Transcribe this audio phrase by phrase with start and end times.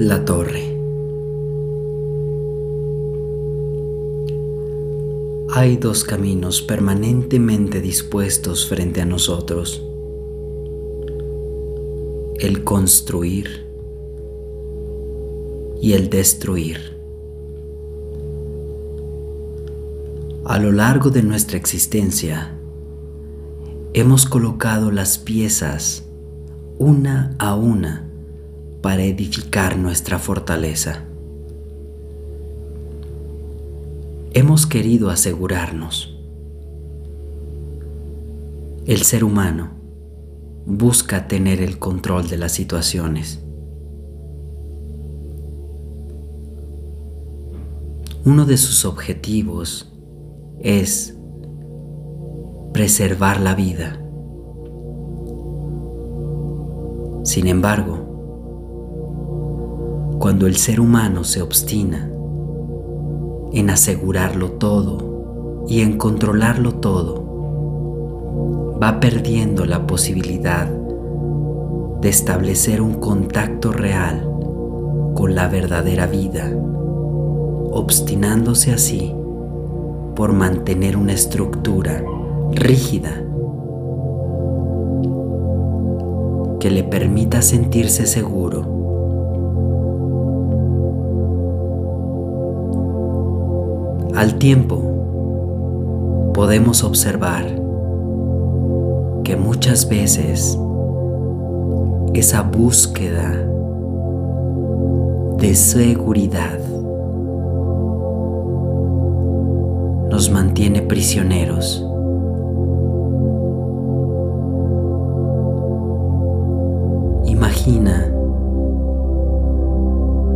[0.00, 0.78] La torre.
[5.50, 9.82] Hay dos caminos permanentemente dispuestos frente a nosotros.
[12.38, 13.66] El construir
[15.82, 16.96] y el destruir.
[20.44, 22.56] A lo largo de nuestra existencia,
[23.94, 26.04] hemos colocado las piezas
[26.78, 28.07] una a una
[28.88, 31.04] para edificar nuestra fortaleza.
[34.32, 36.16] Hemos querido asegurarnos.
[38.86, 39.72] El ser humano
[40.64, 43.44] busca tener el control de las situaciones.
[48.24, 49.92] Uno de sus objetivos
[50.60, 51.14] es
[52.72, 54.02] preservar la vida.
[57.24, 57.97] Sin embargo,
[60.18, 62.10] cuando el ser humano se obstina
[63.52, 67.24] en asegurarlo todo y en controlarlo todo,
[68.82, 70.68] va perdiendo la posibilidad
[72.00, 74.28] de establecer un contacto real
[75.14, 76.50] con la verdadera vida,
[77.72, 79.14] obstinándose así
[80.16, 82.02] por mantener una estructura
[82.52, 83.22] rígida
[86.58, 88.77] que le permita sentirse seguro.
[94.18, 94.82] Al tiempo,
[96.34, 97.44] podemos observar
[99.22, 100.58] que muchas veces
[102.14, 103.46] esa búsqueda
[105.38, 106.58] de seguridad
[110.10, 111.86] nos mantiene prisioneros.
[117.24, 118.12] Imagina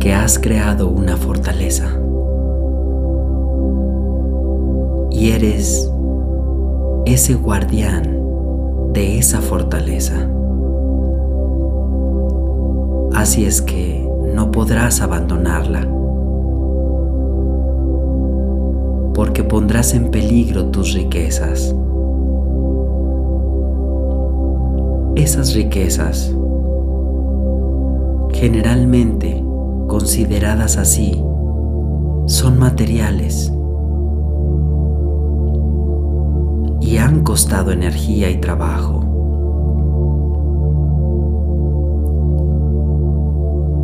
[0.00, 1.86] que has creado una fortaleza
[5.20, 5.92] y eres
[7.04, 8.16] ese guardián
[8.94, 10.14] de esa fortaleza.
[13.12, 15.86] Así es que no podrás abandonarla
[19.12, 21.76] porque pondrás en peligro tus riquezas.
[25.16, 26.34] Esas riquezas,
[28.32, 29.44] generalmente
[29.86, 31.22] consideradas así,
[32.24, 33.52] son materiales
[36.80, 39.04] y han costado energía y trabajo.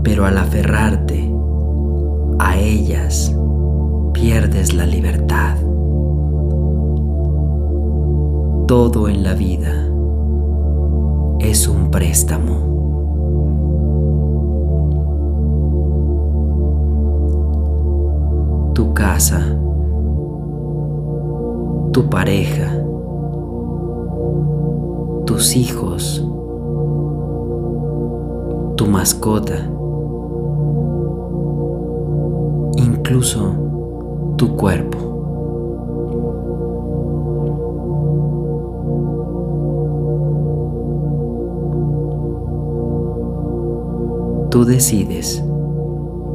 [0.03, 1.33] Pero al aferrarte
[2.39, 3.35] a ellas,
[4.13, 5.57] pierdes la libertad.
[8.67, 9.89] Todo en la vida
[11.41, 12.75] es un préstamo.
[18.75, 19.41] Tu casa,
[21.93, 22.86] tu pareja,
[25.37, 26.27] tus hijos,
[28.75, 29.59] tu mascota,
[32.79, 33.53] incluso
[34.39, 34.97] tu cuerpo.
[44.51, 45.45] Tú decides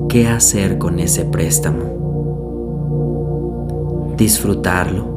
[0.10, 1.86] qué hacer con ese préstamo.
[4.16, 5.08] Disfrutarlo,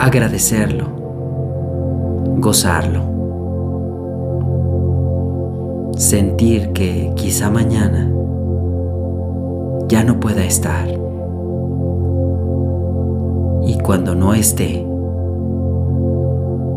[0.00, 0.98] agradecerlo,
[2.38, 3.02] gozarlo,
[5.96, 8.12] sentir que quizá mañana
[9.88, 10.88] ya no pueda estar
[13.68, 14.86] y cuando no esté,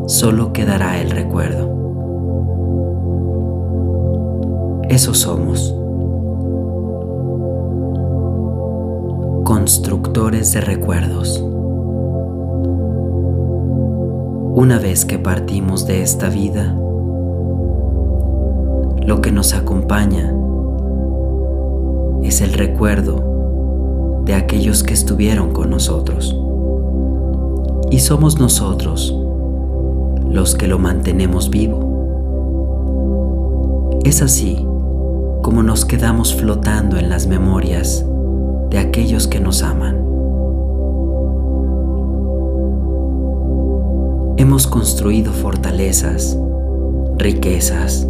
[0.07, 1.69] solo quedará el recuerdo.
[4.90, 5.73] Eso somos.
[9.46, 11.50] Constructores de recuerdos.
[14.53, 16.75] Una vez que partimos de esta vida,
[19.01, 20.35] lo que nos acompaña
[22.21, 26.37] es el recuerdo de aquellos que estuvieron con nosotros
[27.89, 29.17] y somos nosotros
[30.29, 31.89] los que lo mantenemos vivo.
[34.03, 34.67] Es así
[35.41, 38.05] como nos quedamos flotando en las memorias
[38.69, 40.10] de aquellos que nos aman.
[44.37, 46.37] Hemos construido fortalezas,
[47.17, 48.07] riquezas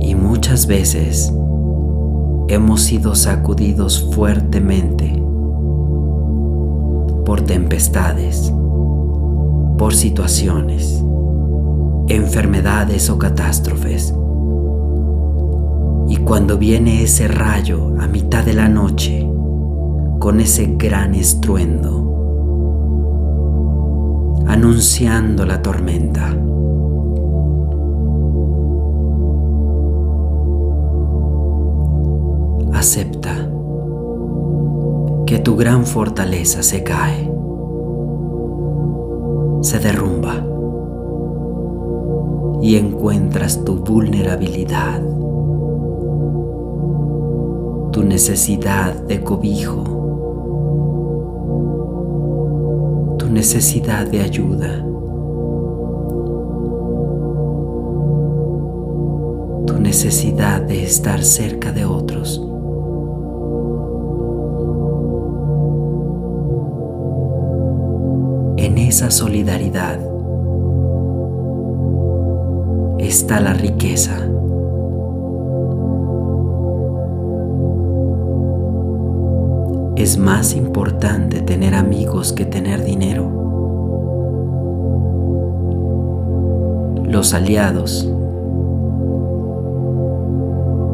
[0.00, 1.32] y muchas veces
[2.48, 5.20] hemos sido sacudidos fuertemente
[7.24, 8.52] por tempestades,
[9.76, 11.02] por situaciones,
[12.08, 14.14] enfermedades o catástrofes.
[16.08, 19.28] Y cuando viene ese rayo a mitad de la noche,
[20.18, 22.04] con ese gran estruendo,
[24.46, 26.34] anunciando la tormenta,
[32.72, 33.50] acepta
[35.26, 37.30] que tu gran fortaleza se cae,
[39.62, 40.44] se derrumba
[42.60, 45.00] y encuentras tu vulnerabilidad,
[47.92, 49.93] tu necesidad de cobijo,
[53.34, 54.84] necesidad de ayuda.
[59.66, 62.40] tu necesidad de estar cerca de otros.
[68.56, 69.98] En esa solidaridad
[72.98, 74.28] está la riqueza.
[80.04, 83.24] Es más importante tener amigos que tener dinero.
[87.06, 88.06] Los aliados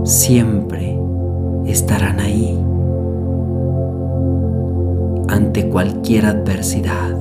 [0.05, 0.97] siempre
[1.67, 2.57] estarán ahí
[5.27, 7.17] ante cualquier adversidad.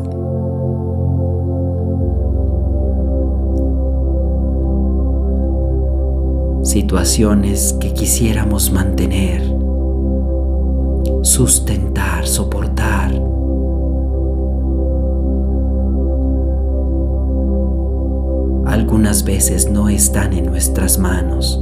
[6.61, 9.41] situaciones que quisiéramos mantener,
[11.21, 13.11] sustentar, soportar.
[18.65, 21.59] Algunas veces no están en nuestras manos.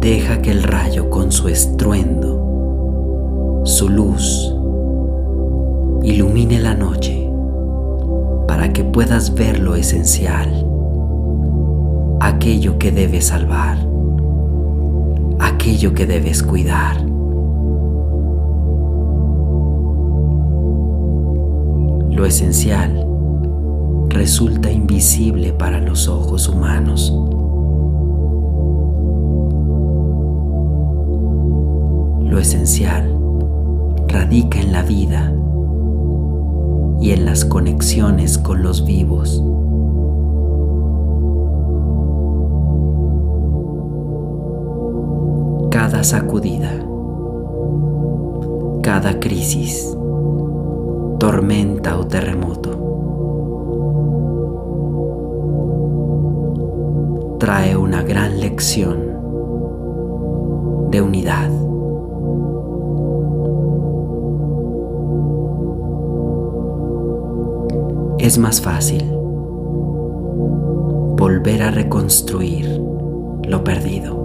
[0.00, 4.54] Deja que el rayo con su estruendo, su luz,
[6.02, 7.28] ilumine la noche
[8.46, 10.64] para que puedas ver lo esencial
[12.20, 13.78] aquello que debes salvar,
[15.66, 17.00] aquello que debes cuidar.
[22.08, 23.04] Lo esencial
[24.08, 27.12] resulta invisible para los ojos humanos.
[32.22, 33.12] Lo esencial
[34.06, 35.34] radica en la vida
[37.00, 39.42] y en las conexiones con los vivos.
[45.86, 46.72] Cada sacudida,
[48.82, 49.96] cada crisis,
[51.20, 52.70] tormenta o terremoto.
[57.38, 58.98] Trae una gran lección
[60.90, 61.50] de unidad.
[68.18, 69.08] Es más fácil
[71.16, 72.82] volver a reconstruir
[73.44, 74.15] lo perdido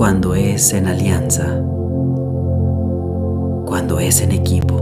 [0.00, 1.62] cuando es en alianza,
[3.66, 4.76] cuando es en equipo.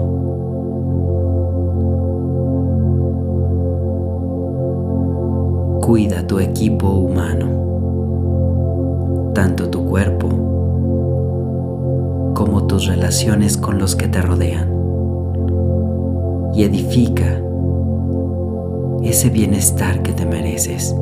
[5.80, 7.48] Cuida tu equipo humano,
[9.34, 10.28] tanto tu cuerpo
[12.34, 14.72] como tus relaciones con los que te rodean,
[16.54, 17.42] y edifica
[19.02, 20.94] ese bienestar que te mereces.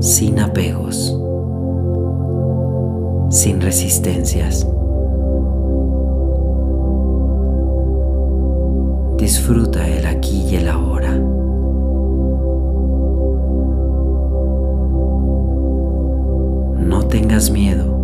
[0.00, 1.16] Sin apegos,
[3.30, 4.66] sin resistencias.
[9.18, 11.14] Disfruta el aquí y el ahora.
[16.78, 17.99] No tengas miedo